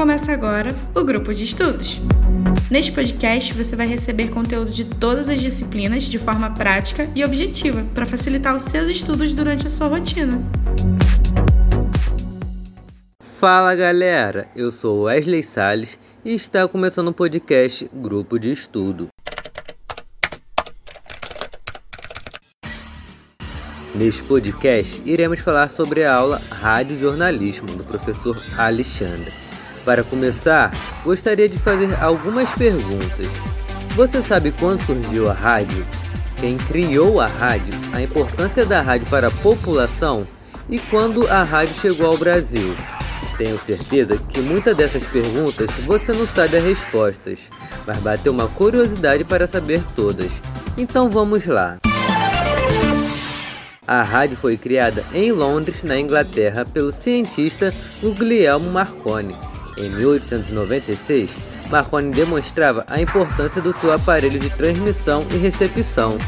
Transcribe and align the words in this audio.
Começa 0.00 0.32
agora 0.32 0.74
o 0.94 1.04
grupo 1.04 1.34
de 1.34 1.44
estudos. 1.44 2.00
Neste 2.70 2.90
podcast, 2.90 3.52
você 3.52 3.76
vai 3.76 3.86
receber 3.86 4.30
conteúdo 4.30 4.70
de 4.70 4.86
todas 4.86 5.28
as 5.28 5.38
disciplinas 5.38 6.04
de 6.04 6.18
forma 6.18 6.48
prática 6.54 7.06
e 7.14 7.22
objetiva 7.22 7.84
para 7.94 8.06
facilitar 8.06 8.56
os 8.56 8.62
seus 8.62 8.88
estudos 8.88 9.34
durante 9.34 9.66
a 9.66 9.68
sua 9.68 9.88
rotina. 9.88 10.40
Fala 13.38 13.74
galera, 13.74 14.48
eu 14.56 14.72
sou 14.72 15.02
Wesley 15.02 15.42
Sales 15.42 15.98
e 16.24 16.32
está 16.32 16.66
começando 16.66 17.08
o 17.08 17.12
podcast 17.12 17.86
Grupo 17.92 18.38
de 18.38 18.52
Estudo. 18.52 19.08
Neste 23.94 24.22
podcast, 24.22 25.02
iremos 25.04 25.42
falar 25.42 25.68
sobre 25.68 26.04
a 26.04 26.14
aula 26.14 26.40
Rádio 26.50 26.98
Jornalismo 26.98 27.66
do 27.66 27.84
professor 27.84 28.34
Alexandre. 28.56 29.49
Para 29.90 30.04
começar, 30.04 30.70
gostaria 31.02 31.48
de 31.48 31.58
fazer 31.58 31.92
algumas 32.00 32.48
perguntas. 32.50 33.26
Você 33.96 34.22
sabe 34.22 34.52
quando 34.52 34.86
surgiu 34.86 35.28
a 35.28 35.32
rádio? 35.32 35.84
Quem 36.40 36.56
criou 36.56 37.20
a 37.20 37.26
rádio? 37.26 37.74
A 37.92 38.00
importância 38.00 38.64
da 38.64 38.80
rádio 38.80 39.08
para 39.10 39.26
a 39.26 39.30
população? 39.32 40.28
E 40.68 40.78
quando 40.78 41.26
a 41.26 41.42
rádio 41.42 41.74
chegou 41.80 42.06
ao 42.06 42.16
Brasil? 42.16 42.72
Tenho 43.36 43.58
certeza 43.58 44.16
que 44.16 44.40
muitas 44.40 44.76
dessas 44.76 45.02
perguntas 45.06 45.68
você 45.84 46.12
não 46.12 46.24
sabe 46.24 46.58
as 46.58 46.62
respostas, 46.62 47.40
mas 47.84 47.98
bateu 47.98 48.32
uma 48.32 48.46
curiosidade 48.46 49.24
para 49.24 49.48
saber 49.48 49.82
todas. 49.96 50.30
Então 50.78 51.10
vamos 51.10 51.44
lá. 51.46 51.78
A 53.84 54.02
rádio 54.04 54.36
foi 54.36 54.56
criada 54.56 55.04
em 55.12 55.32
Londres, 55.32 55.82
na 55.82 55.98
Inglaterra, 55.98 56.64
pelo 56.64 56.92
cientista 56.92 57.74
Guglielmo 58.00 58.70
Marconi. 58.70 59.34
Em 59.76 59.88
1896, 59.90 61.30
Marconi 61.70 62.10
demonstrava 62.10 62.84
a 62.88 63.00
importância 63.00 63.62
do 63.62 63.72
seu 63.72 63.92
aparelho 63.92 64.38
de 64.38 64.50
transmissão 64.50 65.26
e 65.30 65.36
recepção. 65.36 66.18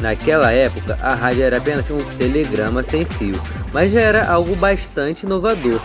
Naquela 0.00 0.50
época, 0.50 0.98
a 1.00 1.14
rádio 1.14 1.44
era 1.44 1.58
apenas 1.58 1.88
um 1.90 1.98
telegrama 2.16 2.82
sem 2.82 3.04
fio, 3.04 3.40
mas 3.72 3.92
já 3.92 4.00
era 4.00 4.26
algo 4.26 4.54
bastante 4.56 5.24
inovador. 5.24 5.80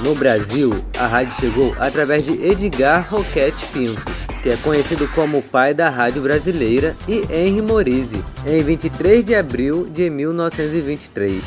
No 0.00 0.14
Brasil, 0.14 0.72
a 0.98 1.06
rádio 1.06 1.34
chegou 1.40 1.74
através 1.78 2.24
de 2.24 2.32
Edgar 2.44 3.06
Roquette 3.10 3.64
Pinto, 3.66 4.02
que 4.42 4.50
é 4.50 4.56
conhecido 4.56 5.08
como 5.08 5.38
o 5.38 5.42
pai 5.42 5.74
da 5.74 5.88
rádio 5.90 6.22
brasileira, 6.22 6.96
e 7.08 7.24
Henry 7.30 7.60
Morise, 7.60 8.22
em 8.46 8.62
23 8.62 9.24
de 9.24 9.34
abril 9.34 9.88
de 9.90 10.08
1923. 10.08 11.44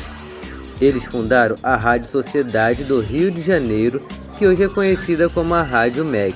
Eles 0.80 1.04
fundaram 1.04 1.54
a 1.62 1.76
Rádio 1.76 2.08
Sociedade 2.08 2.84
do 2.84 3.00
Rio 3.00 3.30
de 3.30 3.40
Janeiro, 3.40 4.02
que 4.42 4.46
hoje 4.48 4.64
é 4.64 4.68
conhecida 4.68 5.28
como 5.28 5.54
a 5.54 5.62
Rádio 5.62 6.04
MEC. 6.04 6.34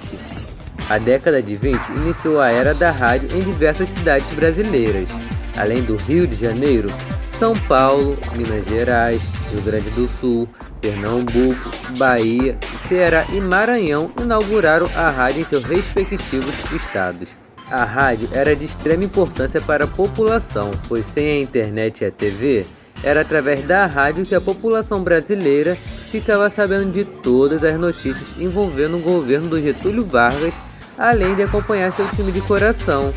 A 0.88 0.96
década 0.96 1.42
de 1.42 1.56
20 1.56 1.88
iniciou 1.96 2.40
a 2.40 2.48
era 2.48 2.72
da 2.72 2.92
rádio 2.92 3.28
em 3.36 3.42
diversas 3.42 3.88
cidades 3.88 4.32
brasileiras. 4.32 5.08
Além 5.56 5.82
do 5.82 5.96
Rio 5.96 6.24
de 6.24 6.36
Janeiro, 6.36 6.88
São 7.36 7.58
Paulo, 7.66 8.16
Minas 8.36 8.64
Gerais, 8.68 9.20
Rio 9.50 9.60
Grande 9.62 9.90
do 9.90 10.08
Sul, 10.20 10.48
Pernambuco, 10.80 11.68
Bahia, 11.98 12.56
Ceará 12.88 13.27
e 13.32 13.40
Maranhão 13.40 14.12
inauguraram 14.22 14.88
a 14.94 15.10
rádio 15.10 15.40
em 15.40 15.44
seus 15.44 15.64
respectivos 15.64 16.54
estados. 16.72 17.36
A 17.68 17.82
rádio 17.82 18.28
era 18.32 18.54
de 18.54 18.66
extrema 18.66 19.02
importância 19.02 19.60
para 19.60 19.82
a 19.82 19.88
população, 19.88 20.70
pois 20.86 21.04
sem 21.12 21.27
a 21.28 21.40
internet 21.40 22.02
e 22.02 22.04
a 22.04 22.12
TV, 22.12 22.66
era 23.02 23.22
através 23.22 23.64
da 23.64 23.84
rádio 23.84 24.24
que 24.24 24.34
a 24.34 24.40
população 24.40 25.02
brasileira 25.02 25.77
ficava 26.20 26.48
sabendo 26.48 26.91
de 26.91 27.05
todas 27.05 27.62
as 27.62 27.78
notícias 27.78 28.34
envolvendo 28.41 28.97
o 28.97 29.00
governo 29.00 29.48
do 29.48 29.61
Getúlio 29.61 30.05
Vargas, 30.05 30.55
além 30.97 31.34
de 31.34 31.42
acompanhar 31.42 31.92
seu 31.92 32.08
time 32.11 32.33
de 32.33 32.41
coração, 32.41 33.12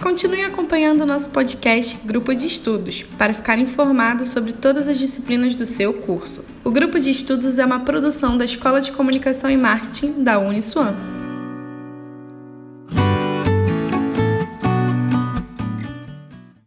Continue 0.00 0.42
acompanhando 0.42 1.06
nosso 1.06 1.30
podcast 1.30 1.96
Grupo 2.04 2.34
de 2.34 2.46
Estudos 2.46 3.04
para 3.16 3.32
ficar 3.32 3.56
informado 3.58 4.24
sobre 4.24 4.52
todas 4.52 4.88
as 4.88 4.98
disciplinas 4.98 5.54
do 5.54 5.64
seu 5.64 5.92
curso. 5.92 6.44
O 6.64 6.72
Grupo 6.72 6.98
de 6.98 7.10
Estudos 7.10 7.56
é 7.58 7.64
uma 7.64 7.80
produção 7.80 8.36
da 8.36 8.44
Escola 8.44 8.80
de 8.80 8.90
Comunicação 8.90 9.48
e 9.48 9.56
Marketing 9.56 10.24
da 10.24 10.40
Uniswan. 10.40 11.17